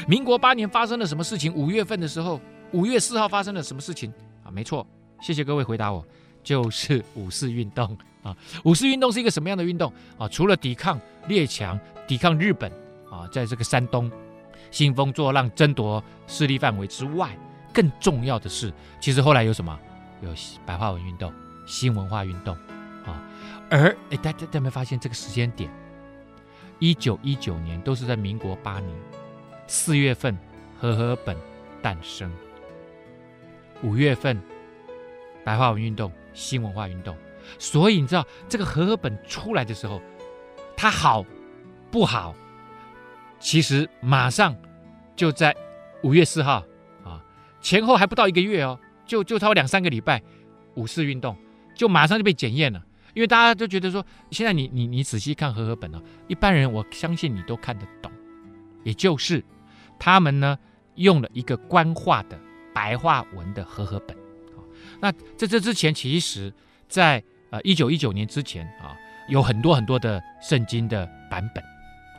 [0.08, 1.54] 民国八年发生了什么事情？
[1.54, 2.40] 五月份的时候，
[2.72, 4.10] 五月四号发生了什么事情
[4.44, 4.50] 啊？
[4.50, 4.88] 没错，
[5.22, 6.06] 谢谢各位回答我。
[6.44, 8.36] 就是五四运动啊！
[8.64, 10.28] 五四运动是一个什么样的运动啊？
[10.28, 12.72] 除了抵抗列强、抵抗日本
[13.10, 14.12] 啊，在这个山东
[14.70, 17.38] 兴风作浪、争夺势力范围之外，
[17.74, 19.80] 更重要的是，其实后来有什么？
[20.22, 20.30] 有
[20.66, 21.34] 白话文运动、
[21.66, 22.56] 新文化运动
[23.06, 23.22] 啊。
[23.70, 25.70] 而哎，大家大家有没有发现这个时间点？
[26.80, 28.94] 一九一九年都是在民国八年
[29.68, 30.38] 四月份，
[30.80, 31.38] 和合本
[31.82, 32.32] 诞生，
[33.82, 34.42] 五月份
[35.44, 36.12] 白话文运动。
[36.34, 37.16] 新文化运动，
[37.58, 40.02] 所以你知道这个和合本出来的时候，
[40.76, 41.26] 它好
[41.92, 42.36] 不好？
[43.40, 44.56] 其实马上
[45.16, 45.56] 就在
[46.02, 46.64] 五月四号
[47.04, 47.24] 啊，
[47.62, 50.22] 前后还不到一个月哦，就就差两三个礼拜，
[50.76, 51.36] 五四运动
[51.76, 52.82] 就马上就被检验了，
[53.14, 58.12] 因为大家都觉得说，现在你你你仔细看和合本哦，一般人我相信你都看得懂，
[58.84, 59.44] 也就是
[60.00, 60.58] 他们呢
[60.96, 62.40] 用了一个官话的
[62.74, 64.23] 白话文的和合本。
[65.04, 66.54] 那在这之前，其实，
[66.88, 68.96] 在呃一九一九年之前啊，
[69.28, 71.62] 有很多很多的圣经的版本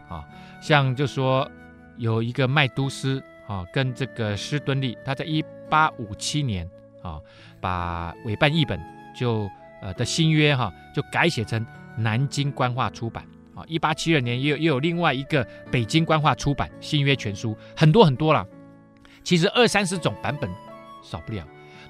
[0.06, 0.22] 啊，
[0.60, 1.50] 像就说
[1.96, 6.68] 有一个麦都斯啊，跟这个施敦利，他在一八五七年
[7.02, 7.18] 啊，
[7.58, 8.78] 把委办译本
[9.16, 9.48] 就
[9.80, 11.64] 呃的新约哈、就改写成
[11.96, 13.64] 南京官话出版啊。
[13.66, 15.42] 一八七二年也有又有另外一个
[15.72, 18.46] 北京官话出版新约全书，很多很多了，
[19.22, 20.50] 其实二三十种版本
[21.02, 21.42] 少不了。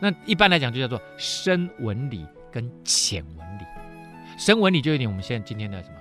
[0.04, 3.64] 那一般来讲就叫做深文理跟浅文理，
[4.36, 5.94] 深文理就有点我们现在今天的什么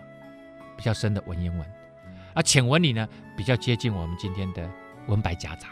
[0.76, 1.66] 比较深的文言文，
[2.34, 4.70] 而浅文理呢比较接近我们今天的
[5.08, 5.70] 文白夹杂，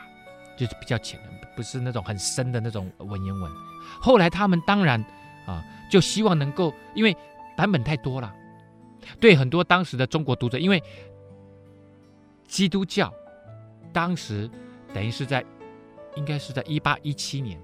[0.58, 3.52] 就是比较浅的，不是那种很深的那种文言文。
[4.00, 5.04] 后来他们当然
[5.46, 7.14] 啊就希望能够，因为
[7.58, 8.34] 版本太多了，
[9.20, 10.82] 对很多当时的中国读者，因为
[12.48, 13.14] 基督教
[13.92, 14.50] 当时
[14.94, 15.44] 等于是在
[16.16, 17.60] 应该是在一八一七年。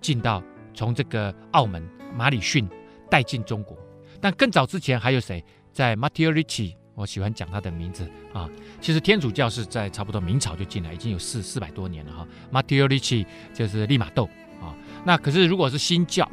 [0.00, 0.42] 进到
[0.74, 1.86] 从这个澳门
[2.16, 2.68] 马里逊
[3.10, 3.76] 带进中国，
[4.20, 5.44] 但更早之前还有谁？
[5.72, 8.48] 在 Matteo Ricci，我喜欢讲他的名字啊。
[8.80, 12.26] 其实天主教是在差不多明朝就进来，已经有四四百多年了哈。
[12.52, 14.24] Matteo Ricci 就是利玛窦
[14.60, 14.74] 啊。
[15.04, 16.24] 那可是如果是新教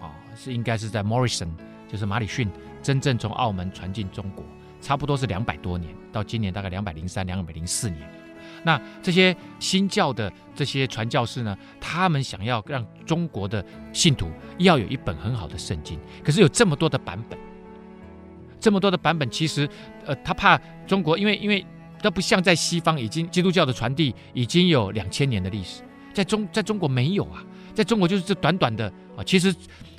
[0.00, 1.48] 啊，是应该是在 Morrison，
[1.88, 2.48] 就是马里逊
[2.82, 4.44] 真正从澳门传进中国，
[4.80, 8.08] 差不多是两百多年，到今年大概两百零三、两百零四年。
[8.66, 17.38] 那这些新教的这些传教士呢，他们想要让中国的信徒要有一本很好的圣经，可是有这么多的版本，
[18.58, 19.68] 这么多的版本，其实，
[20.04, 21.64] 呃，他怕中国，因为因为
[22.02, 29.54] 都不像在西方，已经基督教的传递已经有两千年的历史，在中在中国没有啊，在中国就是这短短的啊，其实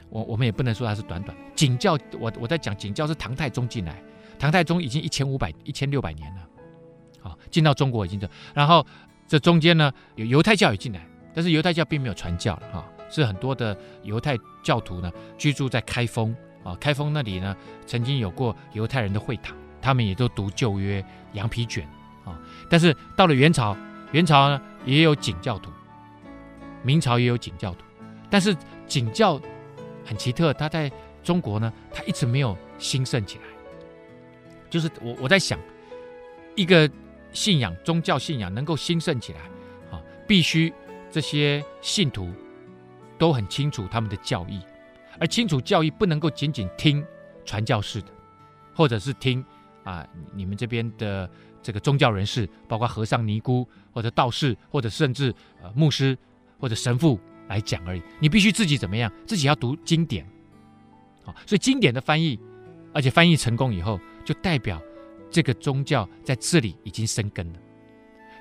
[0.10, 3.96] 我我们也不能说它是短短，景教，我我在讲景教是唐太宗进来，
[4.38, 6.47] 唐太宗已经一千五百一千六百年了。
[7.48, 8.86] 进到中国已经这，然后
[9.28, 17.56] 这中间呢，有犹太教也进来，但是犹太教并没有传教了哈，是很多的犹太教徒呢居住在开封啊，开封那里呢，
[17.86, 21.88] 曾经有过犹太人的会堂，他们也都读旧约羊皮卷
[22.26, 22.40] 啊。
[22.70, 23.76] 但是到了元朝，
[24.12, 25.72] 元朝呢也有景教徒，
[26.84, 27.80] 明朝也有景教徒，
[28.30, 28.56] 但是
[28.88, 29.40] 景教
[30.06, 30.92] 很奇特，他在
[31.24, 33.44] 中国呢，他一直没有兴盛起来。
[34.70, 35.58] 就是我我在想，
[36.56, 36.90] 一个
[37.38, 39.42] 信仰宗教信仰能够兴盛起来
[39.92, 40.74] 啊，必须
[41.12, 42.32] 这些信徒
[43.16, 44.60] 都很清楚他们的教义。
[45.20, 47.06] 而清楚教义不能够仅仅听
[47.46, 48.08] 传教士的，
[48.74, 49.46] 或者是听
[49.84, 51.30] 啊你们这边的
[51.62, 56.18] 这个宗教人士，包括和尚、尼姑或者道士，或者甚至呃牧师
[56.60, 58.02] 或者神父来讲而已。
[58.20, 59.12] 你必须自己怎么样？
[59.28, 60.26] 自己要读经典，
[61.24, 62.40] 啊，所以经典的翻译，
[62.94, 64.82] 而且翻译成功以后，就代表
[65.30, 67.60] 这个宗教在这里已经生根了。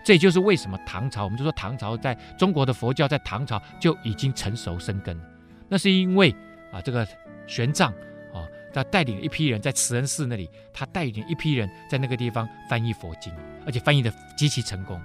[0.04, 5.24] 这也就是为什么唐朝，我们就说唐朝在中国的佛教在唐朝就已经成熟生根了，
[5.68, 6.34] 那是因为。
[6.72, 7.06] 啊，这个
[7.46, 7.86] 玄奘
[8.34, 8.44] 啊，
[8.74, 13.32] 他带领一批人在慈恩寺那里，他带领一批人在那个地方翻译佛经，
[13.64, 15.00] 而且翻译的极其成功。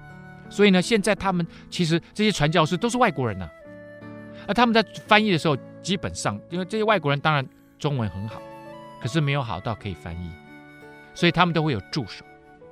[0.50, 3.48] 所以呢，现在他们其实这些传教士都是外国人呐、
[4.48, 8.42] 而他们在翻译的时候，基本上因为这些外国人当然中文很好，
[9.00, 10.32] 可是没有好到可以翻译，
[11.14, 12.26] 所以他们都会有助手。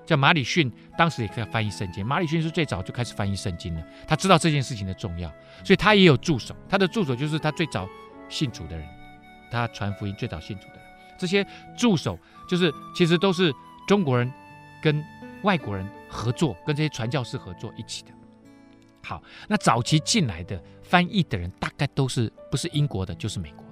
[0.06, 5.30] 像马礼逊当时也可以翻译圣经，马礼逊是最早就开始翻译圣经了，他知道这件事情的重要，
[5.64, 6.56] 所以他也有助手。
[6.68, 7.88] 他的助手就是他最早。
[8.32, 8.88] 信主的人，
[9.50, 10.84] 他传福音最早信主的人，
[11.18, 11.44] 这些
[11.76, 12.16] 助手
[12.48, 13.52] 就是其实都是
[13.88, 14.32] 中国人
[14.84, 15.04] 跟
[15.42, 18.12] 外国人合作，跟这些传教士合作一起的。
[19.04, 23.66] 好，那早期进来的翻译的人，大概都是不是英国的，就是美国。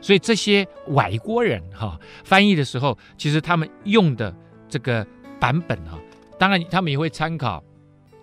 [0.00, 4.34] 所以这些外国人哈、翻译的时候，其实他们用的
[4.68, 5.06] 这个
[5.40, 5.98] 版本哈、
[6.38, 7.62] 当然他们也会参考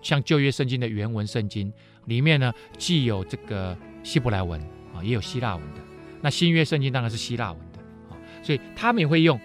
[0.02, 1.72] 像旧约圣经的原文圣经
[2.06, 4.60] 里面呢，既有这个希伯来文。
[4.94, 5.80] 啊，也有希腊文的，
[6.20, 9.36] 那新约圣经当然是希腊文的啊，所以他们也会用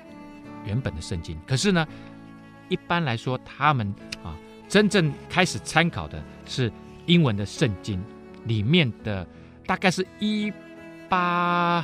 [0.63, 1.35] 原本的圣经。
[1.47, 1.87] 可是呢，
[2.67, 3.91] 一般来说，他们
[4.23, 4.37] 啊
[4.67, 6.71] 真正开始参考的是
[7.07, 7.99] 英文的圣经
[8.45, 9.25] 里面的，
[9.65, 10.53] 大概是一
[11.09, 11.83] 八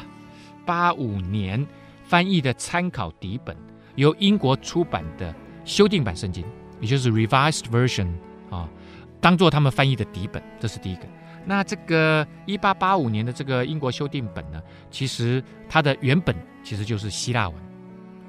[0.65, 1.65] 八五年
[2.03, 3.55] 翻译的参考底本，
[3.95, 6.43] 由英国出版的修订版圣经，
[6.81, 8.07] 也就是 Revised Version
[8.49, 8.69] 啊，
[9.21, 11.03] 当做他们翻译的底本，这是第一个。
[11.45, 17.55] 那这个一八八五年的这个英国修订本呢，其实它的原本其实就是希腊文，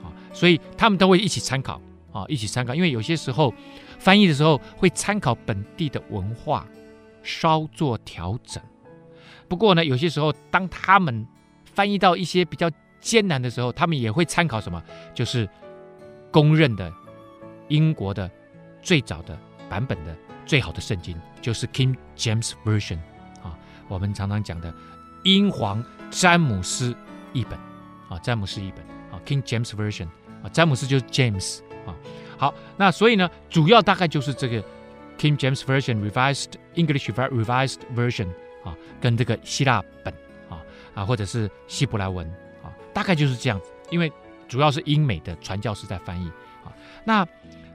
[0.04, 1.80] 啊，所以他们都会一起参考，
[2.12, 3.54] 啊，一起参考，因为有些时候
[3.98, 6.66] 翻译的时候会参考本地的文化，
[7.22, 8.62] 稍作调整。
[9.48, 11.26] 不过呢，有些时候当他们
[11.76, 12.68] 翻译到一些比较
[13.00, 14.82] 艰难的时候，他们也会参考什么，
[15.14, 15.48] 就是
[16.32, 16.92] 公认的
[17.68, 18.28] 英国的
[18.82, 20.16] 最早的版本的。
[20.46, 22.98] 最好的圣经就是 King James Version
[23.42, 23.58] 啊，
[23.88, 24.72] 我们常常讲的
[25.24, 26.94] 英皇詹姆斯
[27.32, 27.58] 译本
[28.08, 30.06] 啊，詹姆斯译本啊，King James Version
[30.44, 31.92] 啊，詹姆斯就是 James 啊。
[32.38, 34.62] 好，那所以呢，主要大概就是这个
[35.18, 38.28] King James Version Revised English Revised Version
[38.64, 40.14] 啊，跟这个希腊本
[40.96, 42.26] 啊，或者是希伯来文
[42.64, 43.70] 啊，大概就是这样子。
[43.90, 44.12] 因为
[44.48, 46.26] 主要是英美的传教士在翻译
[46.64, 47.24] 啊，那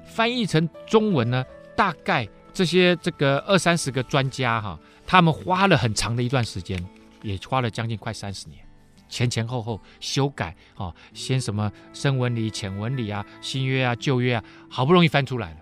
[0.05, 1.45] 翻译成中文呢，
[1.77, 2.27] 大概。
[2.53, 6.77] 这些这个二三十个专家哈，他们花了很长的一段时间，
[7.21, 8.61] 也花了将近快三十年，
[9.07, 15.57] 前前后后修改啊，先什么深文理、浅文理啊，新约啊、旧约啊，好不容易翻出来了，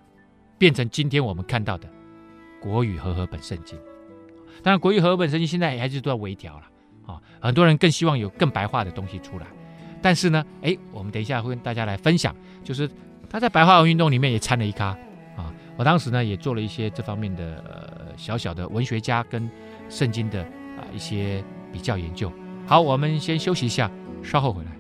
[0.58, 1.88] 变成今天我们看到的
[2.60, 3.78] 国语和合本圣经。
[4.64, 6.64] 当然，国语和合本圣经现在还是都要微调了
[7.12, 9.48] 啊，很多人更希望有更白话的东西出来。
[10.02, 12.90] 但是呢，哎，我们等一下会跟大家来分享，就是
[13.30, 14.96] 他在白话文运动里面也掺了一咖。
[15.36, 19.50] 啊我当时呢也做了一些这方面的呃小小的文学家跟
[19.90, 22.32] 圣经的啊一些比较研究。
[22.68, 23.90] 好，我们先休息一下，
[24.22, 24.79] 稍后回来。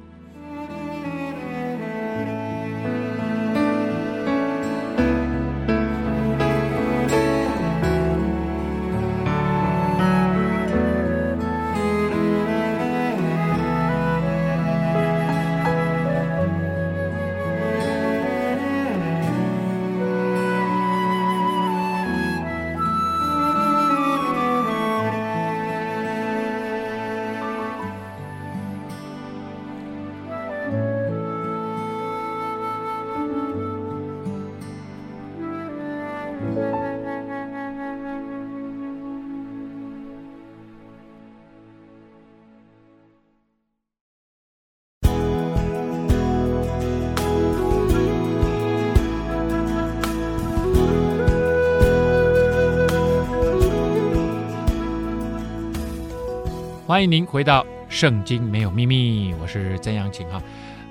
[56.89, 60.41] 欢迎您回到圣经没有秘密，我是曾阳晴哈，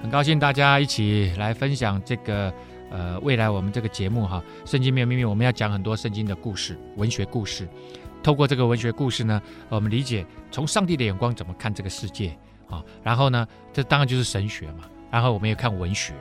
[0.01, 2.55] 很高兴大家一起来分享这个
[2.89, 7.69] 呃未来我们这个节目哈，圣经没有秘密，我们要讲很多圣经的故事，文学故事。
[8.23, 12.33] 透过这个文学故事呢，我们理解从上帝的眼光怎么看这个世界
[12.71, 12.81] 啊。
[13.03, 14.85] 然后呢，这当然就是神学嘛。
[15.11, 16.15] 然后我们也看文学，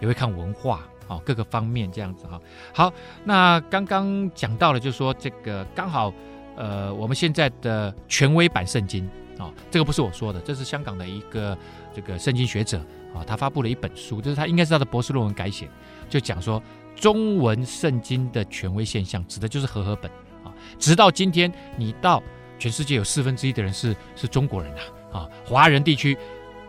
[0.00, 2.40] 也会看文化啊，各个方面这样子哈。
[2.74, 6.12] 好，那刚刚讲到了，就是说这个刚好
[6.56, 9.08] 呃，我们现在的权威版圣经
[9.38, 11.56] 啊，这个不是我说的，这是香港的一个
[11.94, 12.78] 这个圣经学者
[13.14, 15.68] 啊，他发布了一本书，就是他应该是他的博士论文改写，
[16.08, 16.62] 就讲说
[16.94, 20.10] 中文圣经的权威现象，指的就是和合本
[20.44, 20.52] 啊。
[20.78, 22.22] 直到今天，你到
[22.58, 26.16] 全世界有四分之一的人是是中国人呐，啊，华人地区，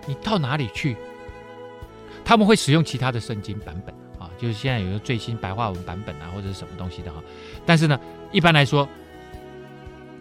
[0.05, 0.95] 你到哪里去，
[2.23, 7.21] 他们会使用其他的圣经版本啊，就是现在有个最新白话文版本啊，或者是什么东西的哈。
[7.65, 7.99] 但是呢，
[8.31, 8.87] 一般来说，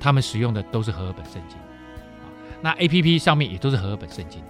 [0.01, 2.27] 他们使用的都是和合本圣经啊。
[2.61, 4.43] 那 APP 上面也都是和合本圣经，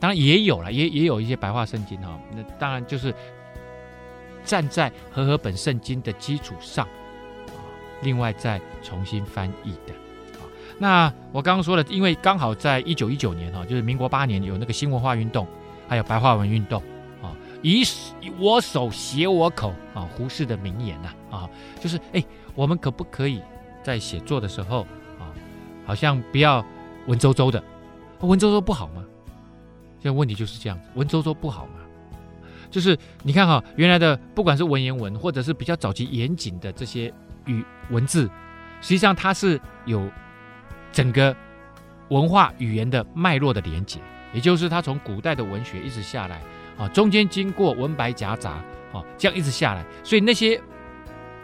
[0.00, 2.18] 当然也有了，也也有一些白话圣经哈。
[2.34, 3.14] 那当然就是
[4.44, 6.88] 站在和合本圣经的基础上。
[8.02, 9.92] 另外再重新翻译的，
[10.38, 10.40] 啊，
[10.78, 15.46] 那我刚刚说了，因为刚好在一九一九年哈，就是民国八年有那个新文化运动，
[15.86, 16.82] 还有白话文运动，
[17.22, 17.84] 啊，以
[18.38, 23.42] 我手写我口啊，胡适的名言呐，啊，就是哎，我们可不可以
[23.82, 24.82] 在写作的时候
[25.18, 25.28] 啊，
[25.84, 26.64] 好像不要
[27.06, 27.62] 文绉绉的，
[28.20, 29.04] 文绉绉不好吗？
[30.00, 31.72] 现在问题就是这样子，文绉绉不好吗？
[32.70, 37.12] 就是你看哈，原来的不管是文言文，或者是比较早期严谨的这些。
[37.46, 38.30] 语文字，
[38.82, 40.08] 实际上它是有
[40.92, 41.34] 整个
[42.10, 43.98] 文化语言的脉络的连接，
[44.34, 46.42] 也就是它从古代的文学一直下来
[46.78, 48.62] 啊，中间经过文白夹杂
[48.92, 50.60] 啊，这样一直下来，所以那些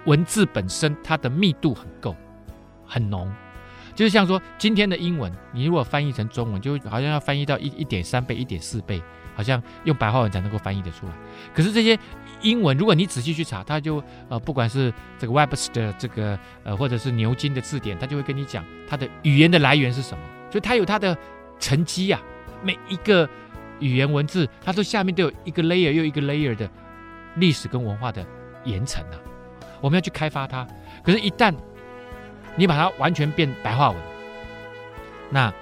[0.05, 2.15] 文字本身它的密度很够，
[2.87, 3.33] 很浓，
[3.95, 9.03] 就是像说今天的英文，你如果翻译成中文，就好像要翻译到一一点三倍、一点四倍，
[9.35, 11.13] 好像用白话文才能够翻译得出来。
[11.55, 11.99] 可是这些。
[12.43, 20.23] 英文，如果你仔细去查，它就呃，不管是这个 Webster 的这个呃，或者是牛津的字典，它就会跟你讲它的语言的来源是什么。
[20.51, 21.17] 所以它有它的
[21.59, 22.21] 沉积呀，
[22.63, 23.27] 每一个
[23.81, 26.69] 语言文字，它都下面都有一个 layer 又一个 layer 的
[27.37, 28.25] 历史跟文化的
[28.65, 29.17] 岩层啊。
[29.81, 30.69] 我们要去开发它。
[31.03, 31.55] 可是，一旦
[32.57, 33.99] 你把它完全变白话文，
[35.31, 35.53] 那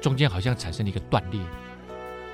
[0.00, 1.40] 中间好像产生了一个断裂。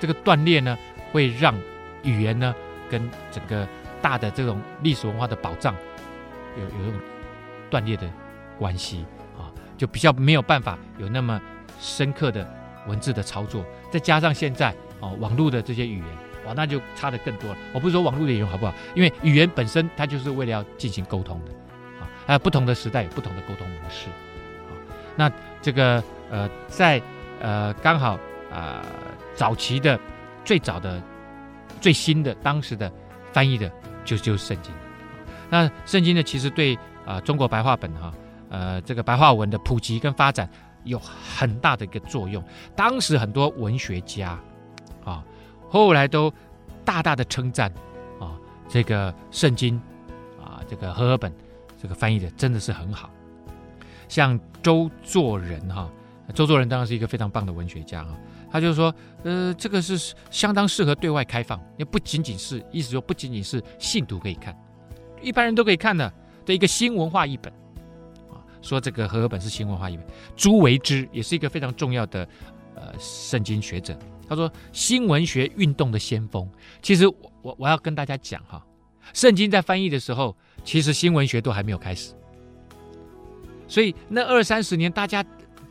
[0.01, 0.77] 这个断裂呢，
[1.13, 1.55] 会让
[2.03, 2.55] 语言呢。
[2.91, 3.67] 跟整个
[4.03, 5.75] 大的这种历史文化的宝藏
[6.59, 7.01] 有有这种
[7.71, 8.07] 断裂的
[8.59, 9.07] 关系
[9.39, 11.41] 啊，就比较没有办法有那么
[11.81, 12.47] 深刻的
[12.87, 14.69] 文字的操作，再加上现在
[15.01, 16.07] 啊网络的这些语言，
[16.45, 17.57] 哇，那就差的更多了。
[17.73, 21.53] 我不是说网络的语言好不好，因为语言本身它就是为了要进行沟通的
[22.27, 24.09] 啊，不同的时代有不同的沟通模式
[24.69, 24.73] 啊。
[25.17, 25.31] 那
[25.61, 27.01] 这个呃，在
[27.41, 28.13] 呃刚好
[28.51, 28.85] 啊、呃、
[29.35, 29.99] 早期的
[30.45, 31.03] 最早的。
[31.81, 32.93] 最新的当时的
[33.33, 33.69] 翻译的
[34.05, 34.73] 就就是圣经，
[35.51, 38.15] 那圣经呢，其实对啊、呃、中国白话本哈
[38.51, 40.49] 呃这个白话文的普及跟发展
[40.85, 42.41] 有很大的一个作用。
[42.77, 44.39] 当时很多文学家
[45.05, 45.25] 啊
[45.69, 46.33] 后来都
[46.85, 47.69] 大大的称赞
[48.21, 49.75] 啊这个圣经
[50.41, 51.35] 啊这个和合本
[51.83, 53.11] 这个翻译的真的是很好，
[54.09, 55.90] 像周作人哈，
[56.33, 58.16] 周作人当然是一个非常棒的文学家哈。
[58.53, 64.57] 他就说，呃，这个是相当适合对外开放，也不仅仅是，意思说不仅仅是信徒可以看，
[65.21, 66.12] 一般人都可以看的
[66.47, 67.53] 的一个新文化译本，
[68.31, 70.07] 啊，说这个和合本是新文化译本。
[70.37, 72.29] 朱维之也是一个非常重要的
[72.77, 76.49] 呃圣经学者，他说新文学运动的先锋。
[76.81, 78.64] 其实我我我要跟大家讲哈，
[79.12, 82.15] 圣经在翻译的时候，其实新文学都还没有开始，
[83.69, 85.25] 所以那二三十年大家。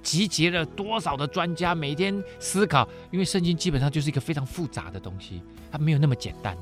[0.04, 6.56] 集结了多少的专家，每天思考，因为圣经基本上就是一个非常复杂的东西，它没有那么简单，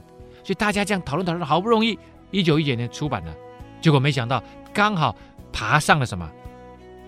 [0.44, 1.98] 所以大家这样讨论讨论，好不容易
[2.32, 3.34] 一九一九年出版了，
[3.80, 4.44] 结果没想到
[4.74, 5.16] 刚好
[5.54, 6.30] 爬上了什么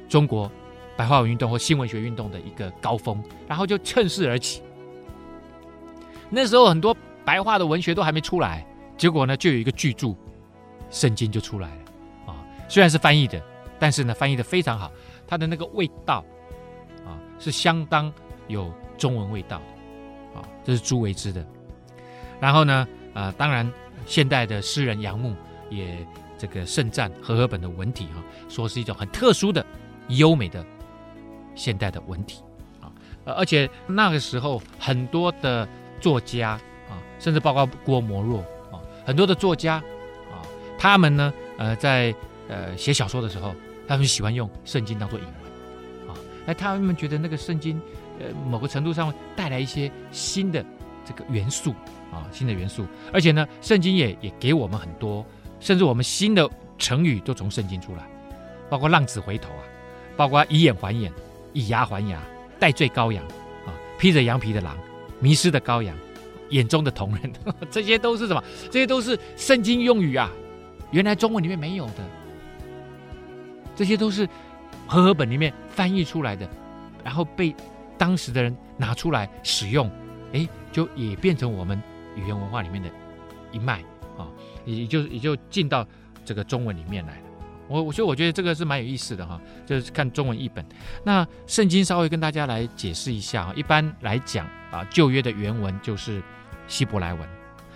[0.07, 0.49] 中国
[0.95, 4.64] 白话文运动或新文学运动的一个高峰，然后就趁势而起。
[6.30, 6.95] 那时候很多
[7.26, 8.66] 白话的文学都还没出来，
[9.02, 10.16] 结果呢就有一个巨著，
[10.91, 11.82] 圣经就出来了
[12.28, 13.41] 啊，虽然是翻译的，
[13.80, 14.91] 但是呢翻译的非常好。
[15.26, 16.24] 它的那个味道，
[17.04, 18.14] 啊，是相当
[18.47, 21.43] 有中文味道的，啊，这是朱维之的。
[22.39, 23.68] 然后呢，呃，当然，
[24.06, 25.34] 现代的诗人杨牧
[25.72, 26.06] 也
[26.38, 29.66] 这个盛赞和合本的文体，哈、啊，说是一种很特殊的、
[30.10, 30.64] 优美的
[31.56, 32.43] 现代的文体，
[32.80, 32.93] 啊，
[33.26, 35.68] 而且那个时候很多的
[35.99, 36.52] 作家，
[36.88, 38.45] 啊，甚至包括郭沫若，
[39.06, 39.76] 很多的作家，
[40.32, 40.41] 啊，
[40.78, 42.14] 他们呢，呃，在
[42.47, 43.54] 呃写小说的时候。
[43.88, 45.34] 他们喜欢用圣经当做引文，
[46.08, 47.82] 啊，哎，他们觉得那个圣经，
[48.20, 50.64] 呃某个程度上带来一些新的
[51.04, 51.72] 这个元素
[52.10, 52.86] 啊，新的元素。
[53.12, 55.26] 而且呢，圣经也也给我们很多，
[55.60, 58.08] 甚至我们新的成语都从圣经出来，
[58.70, 59.64] 包括浪子回头啊，
[60.16, 61.12] 包括以眼还眼、
[61.52, 62.18] 以牙还牙、
[62.58, 63.22] 代罪羔羊
[63.66, 64.78] 啊，披着羊皮的狼、
[65.20, 65.93] 迷失的羔羊、
[66.52, 67.34] 眼中的同人，
[67.70, 68.43] 这些都是什么？
[68.70, 70.32] 这些都是圣经用语啊，
[70.91, 72.04] 原来中文里面没有的，
[73.76, 74.28] 这些都是。
[74.88, 76.45] 和合本里面翻译出来的，
[77.02, 77.56] 然后被
[77.97, 79.89] 当时的人拿出来使用，
[80.34, 81.82] 哎，就也变成我们
[82.18, 82.89] 语言文化里面的
[83.54, 83.82] 一脉
[84.18, 84.28] 啊，
[84.66, 85.88] 也就也就进到
[86.26, 87.24] 这个中文里面来了。
[87.70, 90.66] 我我觉得我觉得这个是蛮有意思的哈，就是看中文译本。
[91.06, 96.22] 那圣经稍微跟大家来解释一下啊，一般来讲啊，旧约的原文就是
[96.72, 97.28] 希伯来文，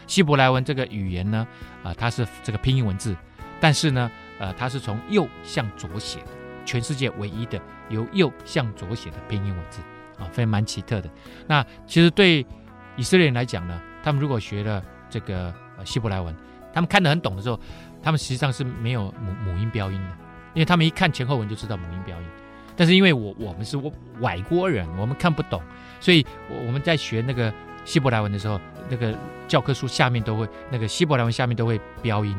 [0.07, 1.45] 希伯来文这个语言呢
[1.83, 3.13] 啊，它是这个拼音文字，
[3.59, 6.27] 但是呢，呃，它是从右向左写的。
[6.65, 9.81] 全世界唯一的由右向左写的拼音文字
[10.17, 11.09] 啊，非常蛮奇特的。
[11.45, 12.43] 那其实对
[12.95, 16.33] 以色列人来讲呢，他们如果学了这个希伯来文，
[16.73, 17.59] 他们看得很懂的时候，
[18.01, 20.09] 他们实际上是没有母母音标音的，
[20.55, 22.27] 因为他们一看前后文就知道母音标音。
[22.77, 23.77] 但是因为我我们是
[24.19, 25.61] 外国人，我们看不懂，
[25.99, 27.53] 所以我我们在学那个
[27.85, 28.59] 希伯来文的时候，
[28.89, 29.15] 那个
[29.47, 32.35] 教科书下面都会那个希伯来文下面都会标音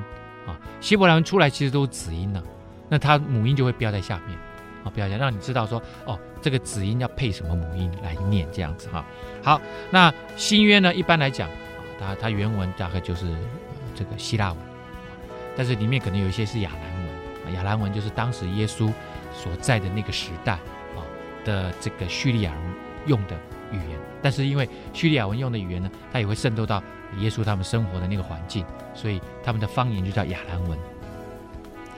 [0.47, 2.43] 啊，希伯来文出来其实都是子音呢。
[2.89, 4.39] 那它母音就会标在下面，
[4.85, 9.05] 啊，标一下，让你知道说，哦，这个子音要配什么母音来念，这样子哈。
[9.43, 11.55] 好，那新约呢，一般来讲，啊，
[11.99, 13.27] 它它原文大概就是
[13.95, 14.59] 这个希腊文，
[15.57, 17.09] 但是里面可能有一些是亚兰文
[17.47, 18.93] 啊，亚兰文就是当时耶稣
[19.33, 21.03] 所在的那个时代啊
[21.45, 22.61] 的这个叙利亚人
[23.07, 23.35] 用的
[23.73, 26.83] 语言，但是因为叙利亚文用的语言呢，它也会渗透到
[27.19, 30.79] 耶稣他们生活的那个环境，所以他们的方言就叫亚兰文。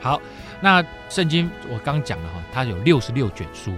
[0.01, 0.21] 好，
[0.61, 3.73] 那圣经我刚讲了哈，它有六十六卷书，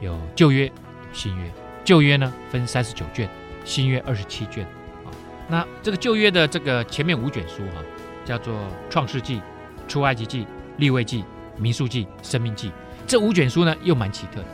[0.00, 0.72] 有旧约、有
[1.12, 1.50] 新约。
[1.84, 3.28] 旧约呢分三十九卷，
[3.64, 4.64] 新约二十七卷。
[5.04, 5.12] 啊，
[5.46, 7.82] 那这个旧约的这个前面五卷书哈，
[8.24, 8.54] 叫做
[8.88, 9.42] 创世纪、
[9.86, 10.46] 出埃及记、
[10.78, 11.24] 利未记、
[11.56, 12.72] 民数记、生命记。
[13.06, 14.46] 这五卷书呢又蛮奇特的。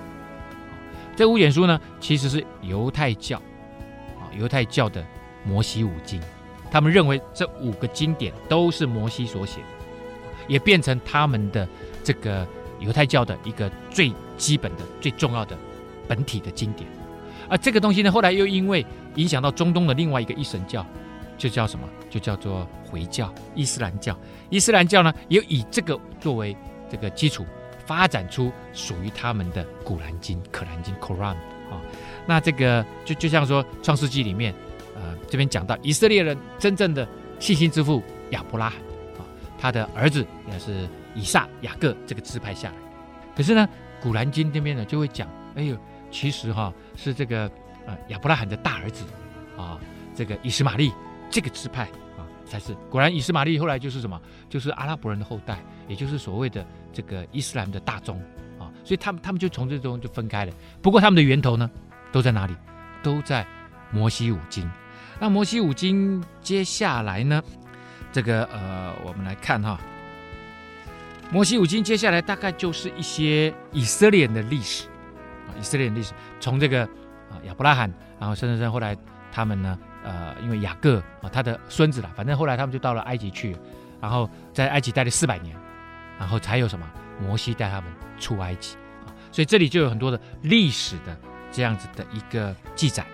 [1.17, 3.37] 这五卷书呢其实是犹太教
[4.19, 5.05] 啊，犹太教的
[5.45, 6.21] 摩西五经，
[6.71, 9.67] 他们认为这五个经典都是摩西所写的。
[10.49, 11.67] 也变成他们的
[12.03, 12.45] 这个
[12.81, 15.57] 犹太教的一个最基本的、最重要的
[16.09, 16.85] 本体的经典，
[17.49, 18.85] 而这个东西呢，后来又因为
[19.15, 20.85] 影响到中东的另外一个一神教，
[21.39, 21.89] 就叫什么？
[22.11, 24.19] 就叫做回教、伊斯兰教。
[24.51, 26.57] 伊斯兰教呢，也以这个作为
[26.91, 27.47] 这个基础，
[27.87, 31.35] 发展出属于他们的古兰经、可兰经 （Quran）
[31.71, 31.81] 啊。
[32.27, 34.55] 那这个就就像说《创世纪》里面，
[34.95, 37.07] 呃，这边讲到以色列人真正的
[37.39, 38.79] 信心之父亚伯拉罕
[39.19, 39.27] 啊。
[39.59, 42.75] 他的儿子也是以撒、雅各这个支派下来，
[43.37, 43.69] 可是呢，
[44.03, 45.77] 《古兰经》这边呢就会讲，哎呦，
[46.11, 47.51] 其实哈是这个
[47.87, 49.05] 呃亚伯拉罕的大儿子
[49.57, 49.79] 啊，
[50.15, 50.93] 这个以实玛利
[51.31, 51.89] 这个支派
[52.53, 52.75] 才是。
[52.91, 54.21] 果然，以斯玛利后来就是什么？
[54.51, 58.21] 就是阿拉伯人的后代，也就是所谓的这个伊斯兰的大宗
[58.59, 58.69] 啊。
[58.85, 60.53] 所以他们他们就从这中就分开了。
[60.83, 61.71] 不过他们的源头呢
[62.13, 62.55] 都在哪里？
[63.03, 63.47] 都在
[63.91, 64.71] 摩西五经。
[65.19, 67.43] 那摩西五经接下来呢？
[68.13, 69.81] 这个呃，我们来看哈，
[71.33, 74.87] 《摩西五经》接下来大概就是一些以色列人的历史
[75.49, 76.83] 啊，以色列人历史，从这个
[77.31, 77.91] 啊亚伯拉罕，
[78.21, 78.95] 然后甚至甚后来
[79.33, 83.57] 他们呢，呃，因为雅各啊他的孙子了，反正后来他们就到了埃及去，
[84.01, 85.57] 然后在埃及待了四百年，
[86.19, 86.89] 然后才有什么
[87.21, 88.77] 摩西带他们出埃及
[89.07, 91.17] 啊，所以这里就有很多的历史的
[91.51, 93.05] 这样子的一个记载，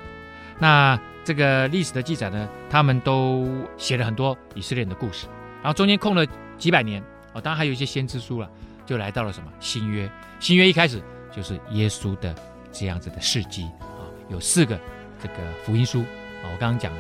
[0.59, 0.99] 那。
[1.25, 5.27] 这个历史的记载呢，他们都写了很多以色列人的故事，
[5.63, 6.27] 然后中间空了
[6.57, 7.03] 几百年
[7.35, 8.51] 哦，当然还有一些先知书了，
[8.87, 10.11] 就来到了什么新约。
[10.41, 12.35] 新约一开始就是耶稣的
[12.73, 14.81] 这样子的事迹啊，有四个
[15.23, 15.35] 这个
[15.67, 16.03] 福音书
[16.43, 16.99] 啊，我刚刚讲了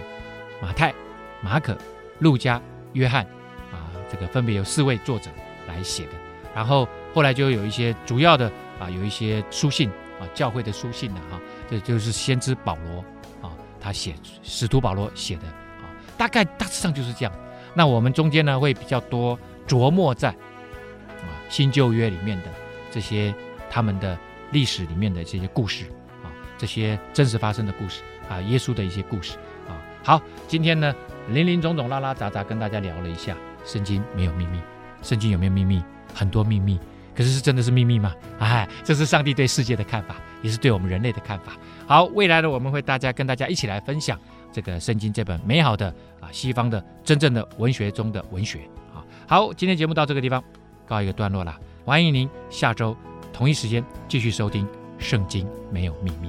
[0.60, 0.94] 马太、
[1.40, 1.76] 马可、
[2.18, 2.60] 路加、
[2.92, 3.24] 约翰
[3.72, 5.30] 啊，这个分别由四位作者
[5.66, 6.12] 来写的。
[6.54, 9.88] 然后后来就有一些主要的啊，有一些书信
[10.20, 13.04] 啊，教会的书信了哈，这就是先知保罗
[13.40, 13.52] 啊。
[13.80, 15.86] 他写使徒保罗写的啊，
[16.16, 17.32] 大概大致上就是这样。
[17.74, 22.46] 那我们中间呢，会比较多琢磨在啊新旧约里面的
[22.90, 23.32] 这些
[23.70, 24.18] 他们的
[24.50, 25.84] 历史里面的这些故事，
[26.58, 29.72] 这些真实发生的故事啊，耶稣的一些故事啊。
[30.04, 30.94] 好，今天呢，
[31.30, 34.58] 林林总总、拉拉杂杂跟大家聊了一下，圣经没有秘密，
[35.02, 35.82] 圣经有没有秘密？
[36.14, 36.78] 很多秘密。
[37.14, 38.14] 可是是真的是秘密吗？
[38.38, 41.52] 哎，这是上帝对世界的看法，也是对我们人类的看法。
[41.86, 44.16] 好，未来呢，我们会大家跟大家一起来分享
[44.52, 45.88] 这个圣经这本美好的
[46.20, 48.60] 啊西方的真正的文学中的文学。
[48.94, 50.42] 好，好，今天节目到这个地方
[50.86, 51.58] 告一个段落了。
[51.84, 52.96] 欢迎您下周
[53.32, 54.64] 同一时间继续收听
[54.98, 56.28] 《圣经没有秘密》。